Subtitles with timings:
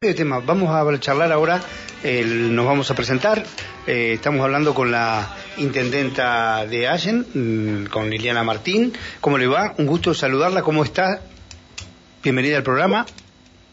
[0.00, 0.38] tema.
[0.38, 1.60] Vamos a charlar ahora,
[2.24, 3.42] nos vamos a presentar.
[3.84, 8.92] Eh, estamos hablando con la intendenta de Allen, mm, con Liliana Martín.
[9.20, 9.74] ¿Cómo le va?
[9.76, 10.62] Un gusto saludarla.
[10.62, 11.20] ¿Cómo está?
[12.22, 13.06] Bienvenida al programa.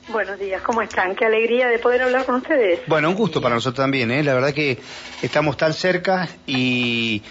[0.08, 1.16] Buenos días, ¿cómo están?
[1.16, 2.82] Qué alegría de poder hablar con ustedes.
[2.86, 4.24] Bueno, un gusto para nosotros también, ¿eh?
[4.24, 4.78] La verdad que
[5.24, 7.24] estamos tan cerca y,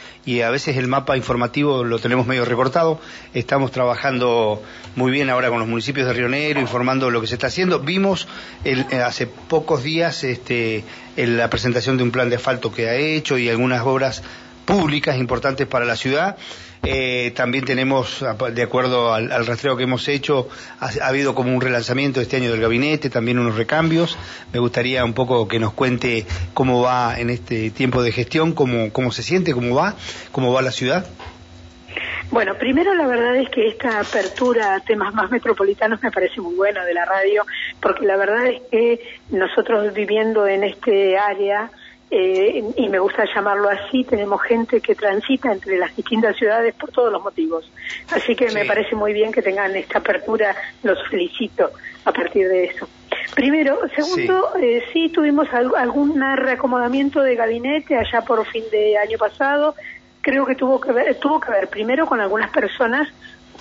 [0.44, 3.00] a veces el mapa informativo lo tenemos medio recortado.
[3.32, 4.60] Estamos trabajando
[4.96, 7.78] muy bien ahora con los municipios de Río Negro, informando lo que se está haciendo.
[7.78, 8.26] Vimos
[8.64, 10.82] el, eh, hace pocos días este,
[11.16, 14.24] la presentación de un plan de asfalto que ha hecho y algunas obras
[14.64, 16.36] públicas importantes para la ciudad.
[16.86, 20.48] Eh, también tenemos, de acuerdo al, rastreo que hemos hecho,
[20.80, 24.18] ha, habido como un relanzamiento este año del gabinete, también unos recambios.
[24.52, 28.92] Me gustaría un poco que nos cuente cómo va en este tiempo de gestión, cómo,
[28.92, 29.94] cómo se siente, cómo va,
[30.32, 31.06] cómo va la ciudad.
[32.30, 36.54] Bueno, primero la verdad es que esta apertura a temas más metropolitanos me parece muy
[36.54, 37.44] buena de la radio,
[37.80, 41.70] porque la verdad es que nosotros viviendo en este área,
[42.10, 46.90] eh, y me gusta llamarlo así, tenemos gente que transita entre las distintas ciudades por
[46.90, 47.70] todos los motivos.
[48.12, 51.70] Así que me parece muy bien que tengan esta apertura, los felicito
[52.04, 52.88] a partir de eso.
[53.34, 59.18] Primero, segundo, sí, eh, sí tuvimos algún reacomodamiento de gabinete allá por fin de año
[59.18, 59.74] pasado.
[60.20, 63.08] Creo que tuvo que ver, tuvo que ver primero con algunas personas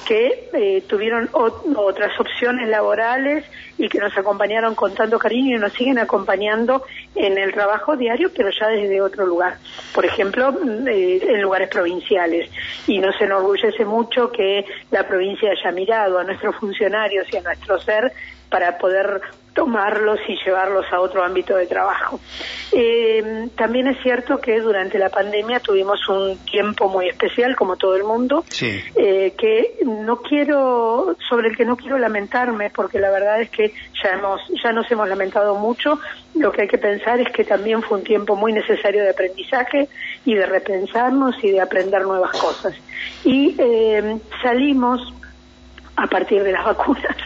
[0.05, 3.45] que eh, tuvieron otras opciones laborales
[3.77, 6.83] y que nos acompañaron con tanto cariño y nos siguen acompañando
[7.15, 9.57] en el trabajo diario, pero ya desde otro lugar.
[9.93, 12.49] Por ejemplo, mm, eh, en lugares provinciales.
[12.87, 17.79] Y nos enorgullece mucho que la provincia haya mirado a nuestros funcionarios y a nuestro
[17.79, 18.11] ser
[18.53, 19.19] para poder
[19.55, 22.19] tomarlos y llevarlos a otro ámbito de trabajo.
[22.71, 27.95] Eh, también es cierto que durante la pandemia tuvimos un tiempo muy especial, como todo
[27.95, 33.41] el mundo, eh, que no quiero, sobre el que no quiero lamentarme, porque la verdad
[33.41, 33.73] es que
[34.03, 35.99] ya hemos, ya nos hemos lamentado mucho.
[36.35, 39.89] Lo que hay que pensar es que también fue un tiempo muy necesario de aprendizaje
[40.25, 42.75] y de repensarnos y de aprender nuevas cosas.
[43.23, 45.11] Y eh, salimos
[45.95, 47.17] a partir de las vacunas.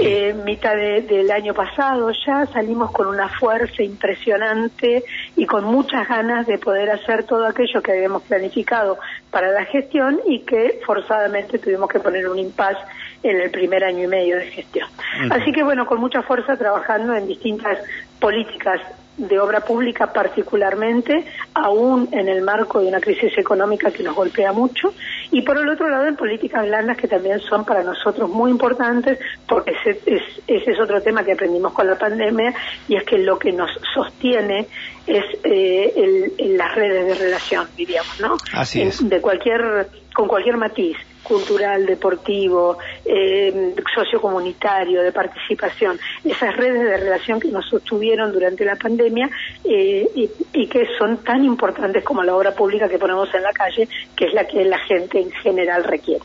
[0.00, 5.04] Eh, mitad del año pasado ya salimos con una fuerza impresionante
[5.36, 8.98] y con muchas ganas de poder hacer todo aquello que habíamos planificado
[9.30, 12.76] para la gestión y que forzadamente tuvimos que poner un impas
[13.22, 14.88] en el primer año y medio de gestión.
[15.30, 17.78] Así que bueno, con mucha fuerza trabajando en distintas
[18.20, 18.80] políticas
[19.16, 24.52] de obra pública particularmente, aún en el marco de una crisis económica que nos golpea
[24.52, 24.92] mucho,
[25.30, 29.18] y por el otro lado en políticas blandas que también son para nosotros muy importantes,
[29.48, 32.54] porque ese es, ese es otro tema que aprendimos con la pandemia,
[32.88, 34.66] y es que lo que nos sostiene
[35.06, 35.92] es eh,
[36.38, 38.36] el, las redes de relación, diríamos, ¿no?
[38.52, 39.08] Así es.
[39.08, 47.40] De cualquier, con cualquier matiz cultural, deportivo, eh, sociocomunitario, de participación, esas redes de relación
[47.40, 49.28] que nos sostuvieron durante la pandemia
[49.64, 50.06] eh,
[50.52, 54.26] y, que son tan importantes como la obra pública que ponemos en la calle, que
[54.26, 56.22] es la que la gente en general requiere.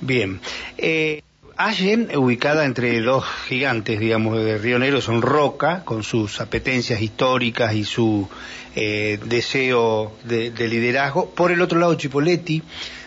[0.00, 0.40] Bien.
[0.78, 1.20] Eh...
[1.56, 7.74] Allen, ubicada entre dos gigantes, digamos, de Río Negro, son Roca, con sus apetencias históricas
[7.74, 8.26] y su
[8.74, 11.28] eh, deseo de, de, liderazgo.
[11.28, 12.62] Por el otro lado, Chipoletti,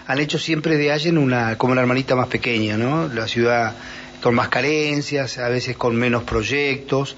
[0.07, 3.07] han hecho siempre de Allen una, como una hermanita más pequeña, ¿no?
[3.07, 3.73] La ciudad
[4.21, 7.15] con más carencias, a veces con menos proyectos.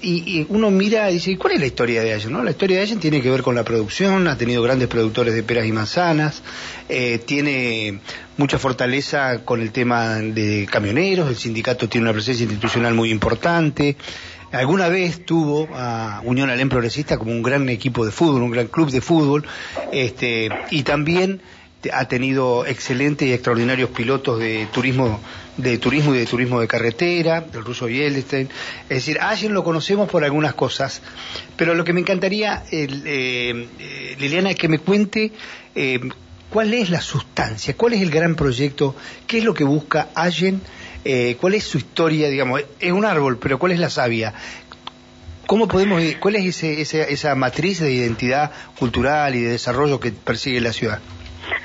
[0.00, 2.32] Y, uno mira y dice, ¿cuál es la historia de Allen?
[2.32, 2.44] No?
[2.44, 5.42] La historia de Allen tiene que ver con la producción, ha tenido grandes productores de
[5.42, 6.42] peras y manzanas,
[6.88, 7.98] eh, tiene
[8.36, 13.96] mucha fortaleza con el tema de camioneros, el sindicato tiene una presencia institucional muy importante.
[14.52, 18.68] Alguna vez tuvo a Unión Alén Progresista como un gran equipo de fútbol, un gran
[18.68, 19.44] club de fútbol,
[19.92, 21.40] este, y también
[21.92, 25.20] ha tenido excelentes y extraordinarios pilotos de turismo
[25.56, 28.48] de turismo y de turismo de carretera, del ruso Yelstein.
[28.88, 31.00] Es decir, a lo conocemos por algunas cosas,
[31.56, 35.32] pero lo que me encantaría, eh, eh, Liliana, es que me cuente
[35.74, 36.00] eh,
[36.50, 38.94] cuál es la sustancia, cuál es el gran proyecto,
[39.26, 40.60] qué es lo que busca Allen,
[41.38, 44.34] cuál es su historia, digamos, es un árbol, pero cuál es la savia,
[45.46, 50.60] ¿Cómo podemos, cuál es ese, esa matriz de identidad cultural y de desarrollo que persigue
[50.60, 50.98] la ciudad?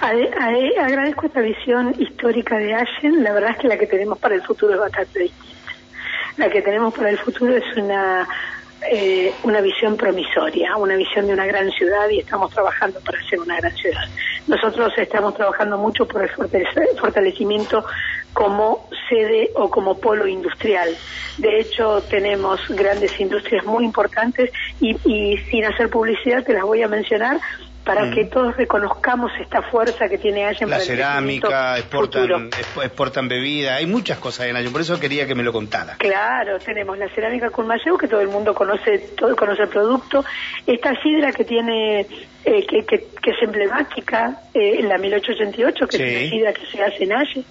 [0.01, 3.23] Agradezco esta visión histórica de Allen.
[3.23, 5.73] La verdad es que la que tenemos para el futuro es bastante distinta.
[6.37, 8.27] La que tenemos para el futuro es una
[8.89, 13.39] eh, una visión promisoria, una visión de una gran ciudad y estamos trabajando para ser
[13.39, 14.05] una gran ciudad.
[14.47, 16.29] Nosotros estamos trabajando mucho por el
[16.99, 17.85] fortalecimiento
[18.33, 20.89] como sede o como polo industrial.
[21.37, 26.81] De hecho, tenemos grandes industrias muy importantes y, y sin hacer publicidad te las voy
[26.81, 27.39] a mencionar
[27.93, 33.27] para que todos reconozcamos esta fuerza que tiene Allen La para cerámica, exportan, expo- exportan
[33.27, 35.95] bebida, hay muchas cosas en Ayo, por eso quería que me lo contara.
[35.97, 40.23] Claro, tenemos la cerámica Curmayeu, que todo el mundo conoce, todo conoce el producto.
[40.65, 42.01] Esta sidra que tiene,
[42.45, 46.03] eh, que, que, que es emblemática, eh, la 1888, que Sí.
[46.03, 47.43] es una sidra que se hace en Aye.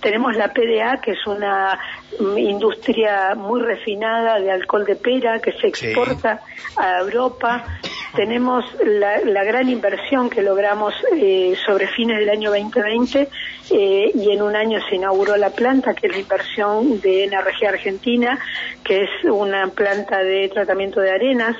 [0.00, 1.78] Tenemos la PDA, que es una
[2.20, 5.86] mm, industria muy refinada de alcohol de pera, que se Sí.
[5.86, 6.40] exporta
[6.76, 7.64] a Europa.
[8.14, 13.28] Tenemos la, la gran inversión que logramos eh, sobre fines del año 2020
[13.70, 17.70] eh, y en un año se inauguró la planta, que es la inversión de Energía
[17.70, 18.38] Argentina,
[18.84, 21.56] que es una planta de tratamiento de arenas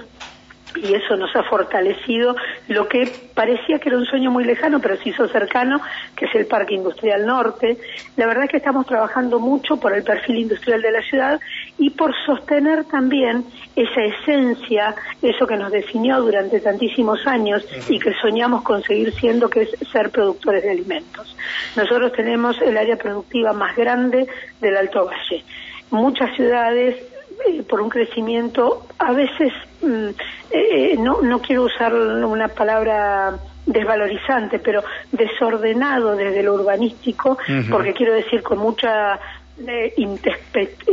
[0.76, 2.36] y eso nos ha fortalecido
[2.68, 5.80] lo que parecía que era un sueño muy lejano, pero se hizo cercano,
[6.14, 7.78] que es el Parque Industrial Norte.
[8.16, 11.40] La verdad es que estamos trabajando mucho por el perfil industrial de la ciudad
[11.78, 13.44] y por sostener también
[13.74, 19.62] esa esencia, eso que nos definió durante tantísimos años y que soñamos conseguir siendo, que
[19.62, 21.36] es ser productores de alimentos.
[21.76, 24.26] Nosotros tenemos el área productiva más grande
[24.60, 25.44] del Alto Valle.
[25.90, 26.96] Muchas ciudades
[27.44, 29.52] eh, por un crecimiento a veces
[29.82, 30.08] mm,
[30.50, 37.36] eh, no no quiero usar una palabra desvalorizante pero desordenado desde lo urbanístico
[37.70, 39.18] porque quiero decir con mucha
[39.66, 39.94] eh,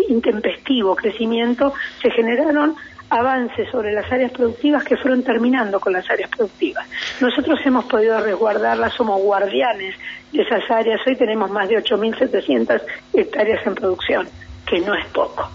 [0.10, 2.75] intempestivo crecimiento se generaron
[3.10, 6.88] avances sobre las áreas productivas que fueron terminando con las áreas productivas.
[7.22, 9.95] Nosotros hemos podido resguardarlas, somos guardianes
[10.31, 11.00] de esas áreas.
[11.06, 12.81] Hoy tenemos más de 8.700
[13.13, 14.28] hectáreas en producción,
[14.73, 15.47] que no es poco.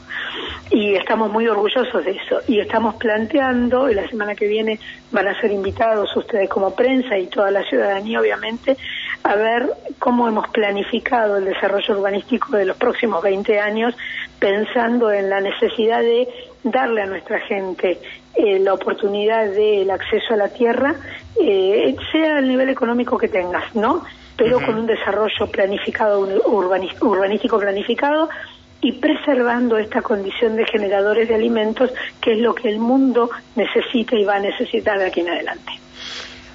[0.70, 2.40] Y estamos muy orgullosos de eso.
[2.46, 4.78] Y estamos planteando, y la semana que viene
[5.10, 8.76] van a ser invitados ustedes como prensa y toda la ciudadanía, obviamente,
[9.24, 9.68] a ver
[9.98, 13.96] cómo hemos planificado el desarrollo urbanístico de los próximos 20 años,
[14.38, 16.28] pensando en la necesidad de
[16.62, 17.98] darle a nuestra gente
[18.36, 20.94] eh, la oportunidad del acceso a la tierra,
[21.42, 24.04] eh, sea el nivel económico que tengas, ¿no?
[24.36, 28.28] Pero con un desarrollo planificado, urbanístico planificado
[28.80, 31.90] y preservando esta condición de generadores de alimentos,
[32.20, 35.72] que es lo que el mundo necesita y va a necesitar de aquí en adelante.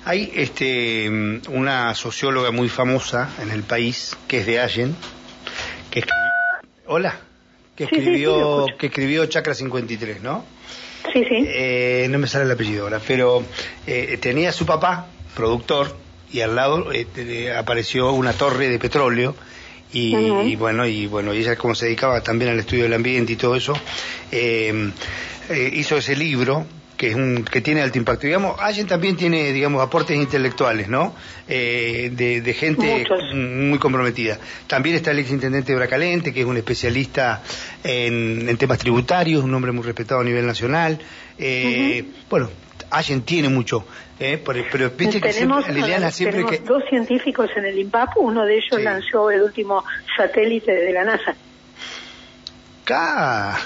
[0.06, 1.10] Hay este,
[1.50, 4.96] una socióloga muy famosa en el país, que es de Allen,
[5.92, 6.32] que escri-
[6.86, 7.18] Hola,
[7.76, 10.46] que Sí, sí, sí, lo escribió, que escribió Chakra 53, ¿no?
[11.12, 11.46] Sí, sí.
[11.48, 13.44] Eh, no me sale el apellido ahora, pero
[13.88, 15.96] eh, tenía a su papá, productor,
[16.32, 19.36] y al lado eh, apareció una torre de petróleo.
[19.94, 23.34] Y, y bueno, y bueno, y ella como se dedicaba también al estudio del ambiente
[23.34, 23.74] y todo eso,
[24.32, 24.92] eh,
[25.50, 26.66] eh, hizo ese libro
[26.98, 28.28] que es un que tiene alto impacto.
[28.28, 31.16] Digamos, Allen también tiene, digamos, aportes intelectuales, ¿no?
[31.48, 33.20] Eh, de, de gente Muchos.
[33.34, 34.38] muy comprometida.
[34.68, 37.42] También está el exintendente de Bracalente, que es un especialista
[37.84, 41.00] en, en temas tributarios, un hombre muy respetado a nivel nacional.
[41.38, 42.50] Eh, Bueno,
[42.92, 43.86] Allen tiene mucho,
[44.20, 46.60] eh, pero, pero viste que tenemos, siempre, Liliana, tenemos que...
[46.60, 48.82] dos científicos en el INPAP, uno de ellos Sí.
[48.84, 49.84] lanzó el último
[50.16, 51.36] satélite de la NASA.
[52.84, 53.58] ¡Ca!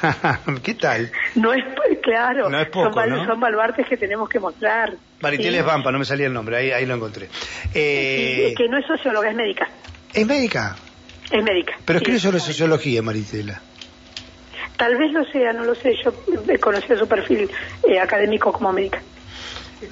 [0.63, 1.11] ¿Qué tal?
[1.35, 1.63] No es
[2.03, 4.93] claro, No es poco, son, son baluartes que tenemos que mostrar.
[5.21, 5.67] Mariteles Sí.
[5.67, 7.27] Vampa, no me salía el nombre, ahí, ahí lo encontré.
[7.73, 9.67] Eh, Sí, que no es socióloga, es médica.
[10.13, 10.75] ¿Es médica?
[11.31, 11.73] Es médica.
[11.83, 13.61] Pero escribe sobre sociología, Maritela.
[14.77, 15.93] Tal vez lo sea, no lo sé.
[16.03, 16.13] Yo
[16.59, 17.49] conocía su perfil
[17.89, 19.01] eh, académico como médica.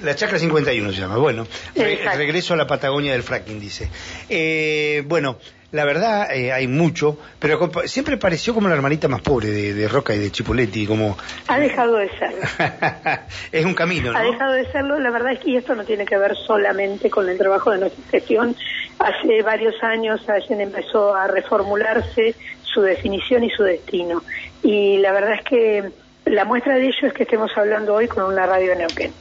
[0.02, 1.16] La Chacra 51 se llama.
[1.16, 3.88] Bueno, re- regreso a la Patagonia del fracking, dice.
[4.28, 5.38] Eh, bueno,
[5.72, 9.88] la verdad eh, hay mucho, pero siempre pareció como la hermanita más pobre de, de
[9.88, 11.16] Roca y de Chipoletti, como...
[11.48, 12.38] Ha dejado de serlo.
[13.52, 14.18] es un camino, ¿no?
[14.18, 17.28] Ha dejado de serlo, la verdad es que esto no tiene que ver solamente con
[17.28, 18.56] el trabajo de nuestra gestión.
[18.98, 24.22] Hace varios años Allen empezó a reformularse su definición y su destino.
[24.62, 25.90] Y la verdad es que
[26.26, 29.12] la muestra de ello es que estemos hablando hoy con una radio de Neuquén.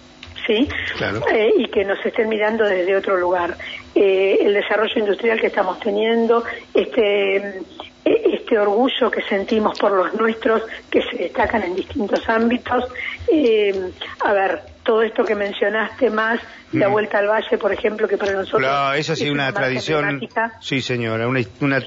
[0.45, 0.67] ¿Sí?
[0.97, 1.21] Claro.
[1.31, 3.55] Eh, y que nos estén mirando desde otro lugar.
[3.95, 7.61] Eh, el desarrollo industrial que estamos teniendo, este, eh,
[8.03, 10.61] este orgullo que sentimos por los nuestros
[10.91, 12.85] que se destacan en distintos ámbitos.
[13.31, 13.89] Eh,
[14.23, 16.39] a ver, todo esto que mencionaste más,
[16.73, 16.91] la Mm.
[16.91, 20.19] vuelta al valle, por ejemplo, que para nosotros Claro, eso sí, es una tradición.
[20.61, 21.79] Sí, señora, una, una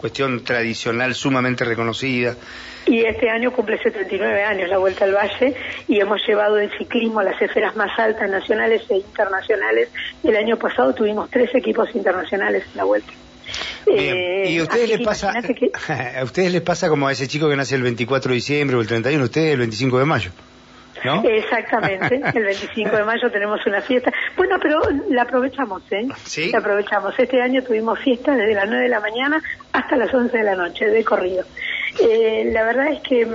[0.00, 2.34] cuestión tradicional sumamente reconocida.
[2.86, 5.54] Y este año cumple 79 años la Vuelta al Valle
[5.86, 9.90] y hemos llevado el ciclismo a las esferas más altas nacionales e internacionales.
[10.24, 13.12] El año pasado tuvimos tres equipos internacionales en la Vuelta.
[13.86, 14.16] Bien.
[14.16, 15.72] Eh, y a ustedes así les pasa, imagínate que-
[16.18, 18.80] a ustedes les pasa como a ese chico que nace el 24 de diciembre o
[18.80, 20.30] el 31, ustedes el 25 de mayo,
[21.04, 21.22] ¿no?
[21.24, 24.12] Exactamente, el 25 de mayo tenemos una fiesta.
[24.36, 26.08] Bueno, pero la aprovechamos, ¿eh?
[26.24, 26.50] ¿Sí?
[26.50, 27.14] La aprovechamos.
[27.18, 29.42] Este año tuvimos fiesta desde las 9 de la mañana
[29.72, 31.44] hasta las 11 de la noche, de corrido.
[32.00, 33.26] Eh, la verdad es que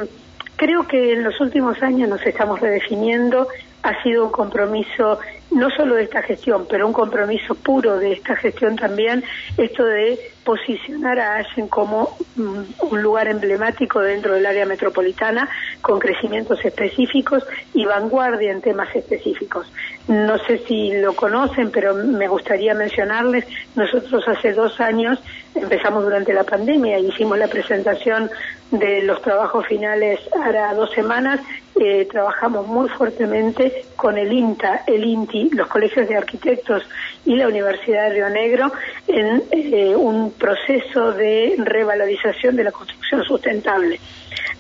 [0.55, 3.47] Creo que en los últimos años nos estamos redefiniendo,
[3.83, 5.19] ha sido un compromiso
[5.55, 9.23] no solo de esta gestión, pero un compromiso puro de esta gestión también,
[9.57, 15.49] esto de posicionar a Allen como mm, un lugar emblemático dentro del área metropolitana,
[15.81, 17.43] con crecimientos específicos
[17.73, 19.71] y vanguardia en temas específicos.
[20.09, 23.45] No sé si lo conocen, pero me gustaría mencionarles,
[23.75, 25.19] nosotros hace dos años
[25.55, 28.29] empezamos durante la pandemia hicimos la presentación
[28.71, 31.39] de los trabajos finales ahora dos semanas,
[31.77, 36.83] eh, trabajamos muy fuertemente con el INTA, el INTI, los colegios de arquitectos
[37.25, 38.71] y la Universidad de Río Negro
[39.07, 43.99] en eh, un proceso de revalorización de la construcción sustentable,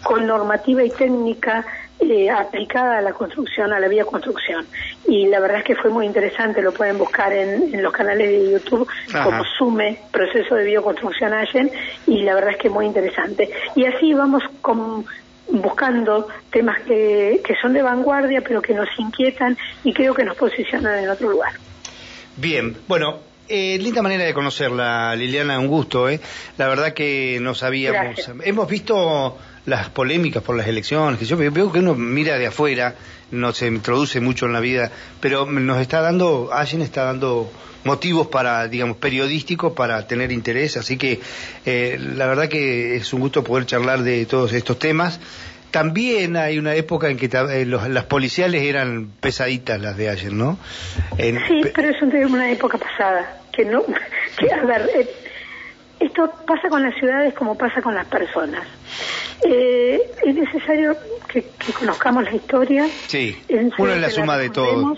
[0.03, 1.65] con normativa y técnica
[1.97, 4.65] eh, aplicada a la construcción, a la vía construcción.
[5.07, 8.51] Y la verdad es que fue muy interesante, lo pueden buscar en, los canales de
[8.51, 8.87] YouTube
[9.23, 11.71] como SUME, proceso de bioconstrucción Allen,
[12.05, 13.49] y la verdad es que muy interesante.
[13.75, 15.05] Y así vamos con,
[15.49, 20.35] buscando temas que, que son de vanguardia, pero que nos inquietan y creo que nos
[20.37, 21.53] posicionan en otro lugar.
[22.37, 26.19] Bien, bueno, eh, linda manera de conocerla, Liliana, un gusto, ¿eh?
[26.57, 28.29] La verdad que no sabíamos.
[28.43, 32.95] Hemos visto las polémicas por las elecciones, que yo veo que uno mira de afuera,
[33.31, 37.51] no se introduce mucho en la vida, pero nos está dando, Allen está dando
[37.83, 41.19] motivos para, digamos, periodísticos para tener interés, así que
[41.65, 45.19] eh, la verdad que es un gusto poder charlar de todos estos temas.
[45.75, 50.57] También hay una época en que eh, las policiales eran pesaditas las de ayer, ¿no?
[51.17, 53.83] sí, pero es una época pasada, que no,
[54.39, 55.09] que a ver, eh,
[55.99, 58.65] esto pasa con las ciudades como pasa con las personas.
[59.43, 60.95] Eh, es necesario
[61.27, 61.43] que,
[61.77, 62.87] conozcamos la historia.
[63.07, 63.37] Sí,
[63.77, 64.95] uno es la suma de todo.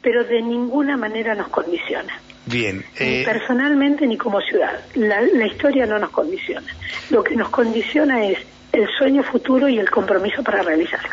[0.00, 2.12] Pero de ninguna manera nos condiciona.
[2.46, 2.84] Bien.
[2.98, 4.80] Ni personalmente ni como ciudad.
[4.94, 6.66] La, la historia no nos condiciona.
[7.10, 8.38] Lo que nos condiciona es
[8.72, 11.10] el sueño futuro y el compromiso para realizarlo.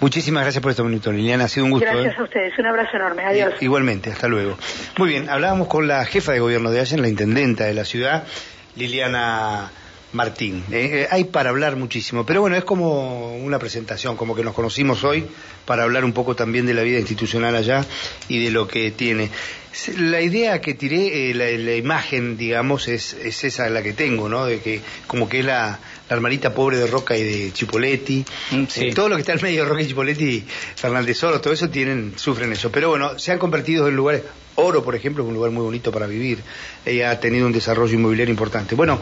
[0.00, 1.44] Muchísimas gracias por este minuto, Liliana.
[1.44, 1.86] Ha sido un gusto.
[1.88, 2.16] Gracias ¿eh?
[2.18, 2.58] a ustedes.
[2.58, 3.24] Un abrazo enorme.
[3.24, 3.54] Adiós.
[3.60, 4.10] Igualmente.
[4.10, 4.58] Hasta luego.
[4.98, 5.28] Muy bien.
[5.28, 8.24] Hablábamos con la jefa de gobierno de Allen, la intendenta de la ciudad,
[8.74, 9.70] Liliana
[10.12, 10.64] Martín.
[10.70, 14.54] Eh, eh, hay para hablar muchísimo, pero bueno, es como una presentación, como que nos
[14.54, 15.24] conocimos hoy
[15.64, 17.84] para hablar un poco también de la vida institucional allá
[18.28, 19.30] y de lo que tiene.
[19.96, 24.44] La idea que tiré, eh, la, imagen, digamos, es, es, esa la que tengo, ¿no?
[24.44, 25.78] De que como que es la,
[26.10, 28.22] la hermanita pobre de Roca y de Chipoletti.
[28.50, 30.44] Mm, todo lo que está en medio de Roca y Chipoletti,
[30.76, 32.70] Fernández Oro, todo eso tienen, sufren eso.
[32.70, 34.22] Pero bueno, se han convertido en lugares,
[34.56, 36.40] Oro, por ejemplo, es un lugar muy bonito para vivir.
[36.84, 38.74] Ella ha tenido un desarrollo inmobiliario importante.
[38.74, 39.00] Bueno.